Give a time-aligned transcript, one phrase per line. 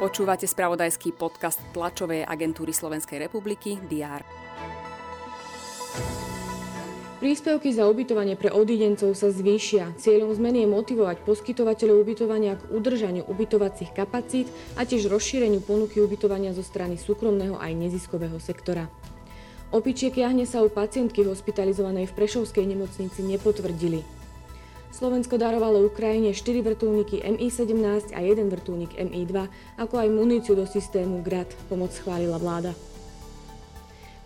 [0.00, 4.24] Počúvate spravodajský podcast tlačovej agentúry Slovenskej republiky DR.
[7.20, 9.92] Príspevky za ubytovanie pre odidencov sa zvýšia.
[10.00, 14.48] Cieľom zmeny je motivovať poskytovateľov ubytovania k udržaniu ubytovacích kapacít
[14.80, 18.88] a tiež rozšíreniu ponuky ubytovania zo strany súkromného aj neziskového sektora.
[19.68, 24.19] Opičiek jahne sa u pacientky hospitalizovanej v Prešovskej nemocnici nepotvrdili.
[24.90, 29.46] Slovensko darovalo Ukrajine 4 vrtulníky Mi-17 a 1 vrtulník Mi-2,
[29.78, 31.46] ako aj muníciu do systému GRAD.
[31.70, 32.74] Pomoc schválila vláda.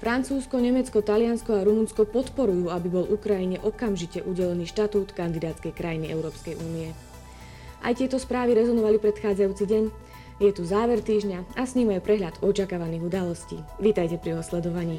[0.01, 6.61] Francúzsko, Nemecko, Taliansko a Rumunsko podporujú, aby bol Ukrajine okamžite udelený štatút kandidátskej krajiny Európskej
[6.61, 6.93] únie.
[7.85, 9.85] Aj tieto správy rezonovali predchádzajúci deň.
[10.41, 13.61] Je tu záver týždňa a s ním je prehľad očakávaných udalostí.
[13.79, 14.99] Vítajte pri osledovaní.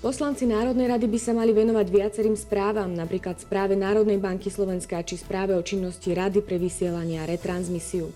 [0.00, 5.20] Poslanci Národnej rady by sa mali venovať viacerým správam, napríklad správe Národnej banky Slovenska či
[5.20, 8.08] správe o činnosti Rady pre vysielanie a retransmisiu.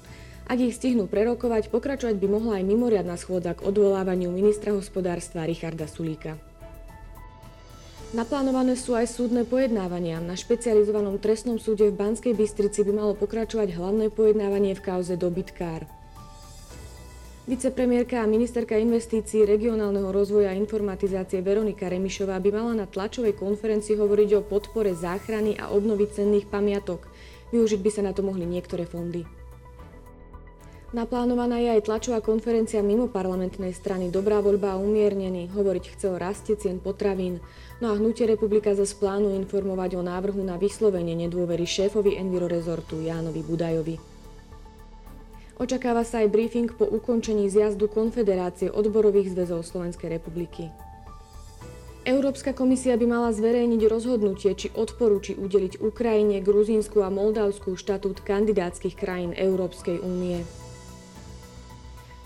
[0.48, 5.84] Ak ich stihnú prerokovať, pokračovať by mohla aj mimoriadna schôdza k odvolávaniu ministra hospodárstva Richarda
[5.84, 6.40] Sulíka.
[8.16, 10.24] Naplánované sú aj súdne pojednávania.
[10.24, 15.84] Na špecializovanom trestnom súde v Banskej Bystrici by malo pokračovať hlavné pojednávanie v kauze dobytkár.
[17.44, 24.00] Vicepremiérka a ministerka investícií, regionálneho rozvoja a informatizácie Veronika Remišová by mala na tlačovej konferencii
[24.00, 27.04] hovoriť o podpore záchrany a obnovy cenných pamiatok.
[27.52, 29.28] Využiť by sa na to mohli niektoré fondy.
[30.96, 35.52] Naplánovaná je aj tlačová konferencia mimo parlamentnej strany Dobrá voľba a umiernený.
[35.52, 37.44] Hovoriť chce o raste cien potravín.
[37.84, 43.44] No a hnutie republika za plánu informovať o návrhu na vyslovenie nedôvery šéfovi Envirorezortu Jánovi
[43.44, 44.13] Budajovi.
[45.54, 50.74] Očakáva sa aj briefing po ukončení zjazdu Konfederácie odborových zväzov Slovenskej republiky.
[52.04, 58.92] Európska komisia by mala zverejniť rozhodnutie, či odporúči udeliť Ukrajine, Gruzínsku a Moldavsku štatút kandidátskych
[58.98, 60.44] krajín Európskej únie.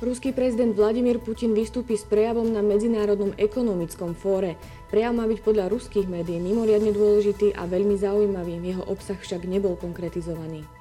[0.00, 4.56] Ruský prezident Vladimír Putin vystúpi s prejavom na Medzinárodnom ekonomickom fóre.
[4.88, 9.76] Prejav má byť podľa ruských médií mimoriadne dôležitý a veľmi zaujímavý, jeho obsah však nebol
[9.76, 10.77] konkretizovaný.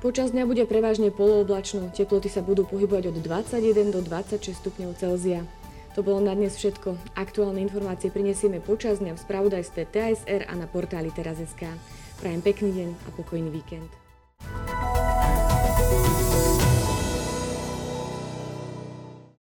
[0.00, 5.44] Počas dňa bude prevažne polooblačno, teploty sa budú pohybovať od 21 do 26 stupňov Celzia.
[5.92, 6.96] To bolo na dnes všetko.
[7.20, 11.68] Aktuálne informácie prinesieme počas dňa v spravodajstve TSR a na portáli teraz.sk.
[12.16, 13.99] Prajem pekný deň a pokojný víkend.